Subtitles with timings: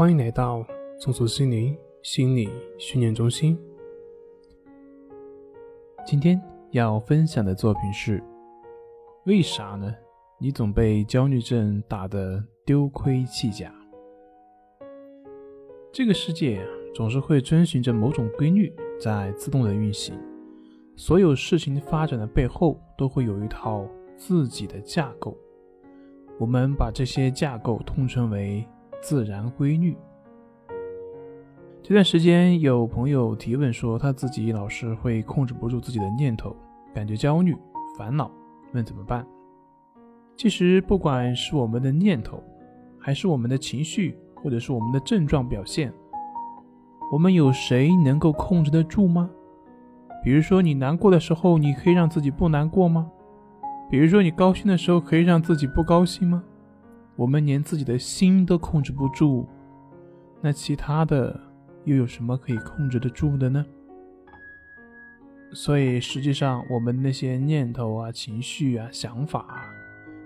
[0.00, 0.64] 欢迎来到
[0.98, 3.54] 松鼠心灵心理训练中心。
[6.06, 8.24] 今天要分享的作品是：
[9.26, 9.94] 为啥呢？
[10.38, 13.70] 你总被焦虑症打得丢盔弃甲？
[15.92, 20.18] 这个世界总是会遵循着某种规律在自动的运行，
[20.96, 23.86] 所有事情发展的背后都会有一套
[24.16, 25.36] 自己的架构。
[26.38, 28.66] 我们把这些架构通称为
[29.00, 29.96] 自然规律。
[31.82, 36.54] 这段时间有朋友提问说，他自己老是会控制不住自己的念头，
[36.94, 37.56] 感觉焦虑、
[37.98, 38.30] 烦恼，
[38.72, 39.26] 问怎么办？
[40.36, 42.42] 其实，不管是我们的念头，
[42.98, 45.92] 还是我们的情绪，或者是我们的症状表现，
[47.10, 49.28] 我们有谁能够控制得住吗？
[50.22, 53.10] 比如说，你难过的时候，你可以让自己不难过吗？
[53.90, 56.44] 比如说，你高兴的时候，可以让自己不高兴吗？
[57.20, 59.46] 我们连自己的心都控制不住，
[60.40, 61.38] 那其他的
[61.84, 63.62] 又有什么可以控制得住的呢？
[65.52, 69.68] 所以，实际上，我们那些念头啊、情绪啊、想法啊、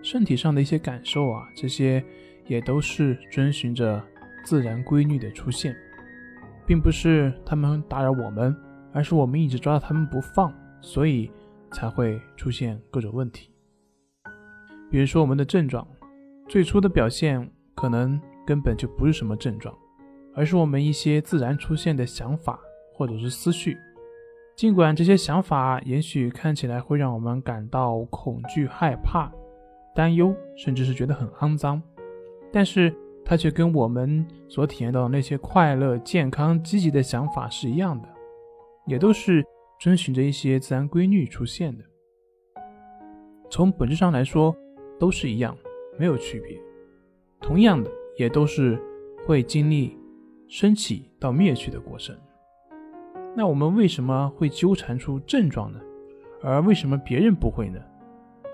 [0.03, 2.01] 身体上的一些感受啊，这些
[2.47, 4.01] 也都是遵循着
[4.45, 5.75] 自然规律的出现，
[6.65, 8.55] 并不是他们打扰我们，
[8.93, 11.29] 而是我们一直抓着他们不放，所以
[11.73, 13.51] 才会出现各种问题。
[14.93, 15.85] 比如说，我们的症状
[16.49, 19.77] 最初的表现可能根本就不是什么症状，
[20.35, 22.59] 而是我们一些自然出现的想法
[22.93, 23.77] 或者是思绪。
[24.55, 29.33] 尽管这些想法也许看起来会让我们感到恐惧、害怕、
[29.95, 31.83] 担忧，甚至是觉得很肮脏，
[32.53, 38.09] 但是它却跟我们所体验到的那些快乐、健康、积极的想法是一样的，
[38.87, 39.45] 也都是
[39.81, 41.83] 遵循着一些自然规律出现的。
[43.51, 44.55] 从本质上来说，
[45.01, 45.57] 都是一样，
[45.99, 46.61] 没有区别。
[47.41, 48.81] 同样的，也都是
[49.27, 49.99] 会经历
[50.49, 52.17] 升起到灭去的过程。
[53.37, 55.81] 那我们为什么会纠缠出症状呢？
[56.43, 57.81] 而为什么别人不会呢？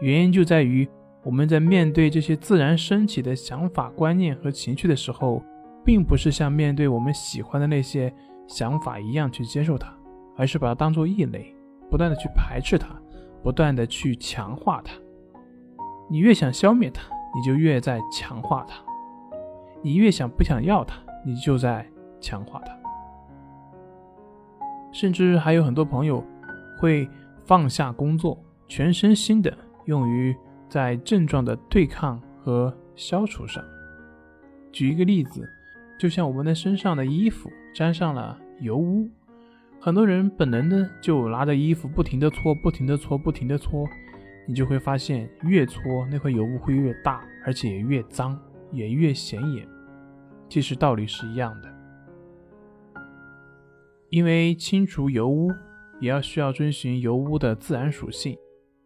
[0.00, 0.88] 原因就在于
[1.22, 5.42] 我们在面对这些自然升起的想法、观念和情绪的时候，
[5.84, 8.12] 并不是像面对我们喜欢的那些
[8.46, 9.94] 想法一样去接受它，
[10.36, 11.54] 而是把它当做异类，
[11.90, 12.88] 不断的去排斥它，
[13.42, 14.94] 不断的去强化它。
[16.08, 17.02] 你越想消灭它，
[17.34, 18.82] 你就越在强化它；
[19.82, 21.86] 你越想不想要它，你就在
[22.20, 22.76] 强化它。
[24.92, 26.24] 甚至还有很多朋友
[26.78, 27.08] 会
[27.46, 28.36] 放下工作，
[28.66, 30.36] 全身心的用于
[30.68, 33.62] 在症状的对抗和消除上。
[34.72, 35.48] 举一个例子，
[35.98, 39.08] 就像我们的身上的衣服沾上了油污，
[39.80, 43.86] 很多人本能的就拿着衣服不停的搓，不停的搓，不停的搓。
[44.50, 48.36] 你就会发现，越搓那块油污会越大，而且越脏，
[48.72, 49.64] 也越显眼。
[50.48, 51.72] 其实道理是一样的，
[54.08, 55.52] 因为清除油污
[56.00, 58.36] 也要需要遵循油污的自然属性，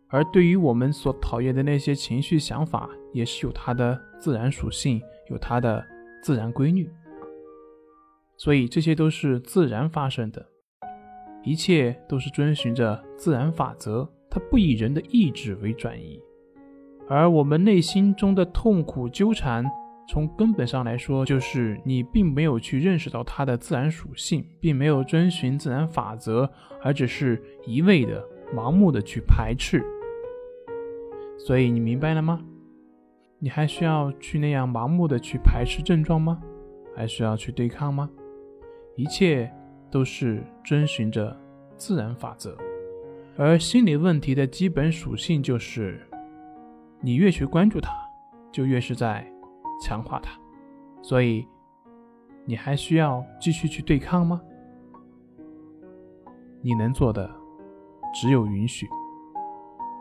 [0.09, 5.01] 而对于我们所讨厌的那些情绪想法，也是有它的自然属性，
[5.31, 5.83] 有它的
[6.23, 6.91] 自然规律。
[8.37, 10.47] 所以这些都是自然发生的，
[11.43, 14.07] 一切都是遵循着自然法则。
[14.35, 16.21] 它不以人的意志为转移，
[17.09, 19.65] 而我们内心中的痛苦纠缠，
[20.09, 26.51] 从根本上来说，就是你并没有去认识到它的自然属性，并没有遵循自然法则，
[26.83, 29.81] 而只是一味的盲目的去排斥。
[31.39, 32.45] 所以你明白了吗？
[33.39, 36.43] 你还需要去那样盲目的去排斥症状吗？
[36.97, 38.11] 还需要去对抗吗？
[38.97, 39.49] 一切
[39.93, 41.37] 都是遵循着
[41.77, 42.59] 自然法则。
[43.37, 46.01] 而心理问题的基本属性就是，
[47.01, 47.91] 你越去关注它，
[48.53, 49.27] 就越是在
[49.83, 50.39] 强化它。
[51.03, 51.47] 所以，
[52.45, 54.41] 你还需要继续去对抗吗？
[56.63, 57.29] 你能做的
[58.15, 58.87] 只有允许。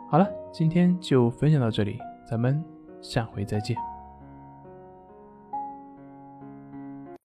[0.08, 1.98] 好了，今天就分享到这里，
[2.30, 2.64] 咱们
[3.00, 3.76] 下回再见。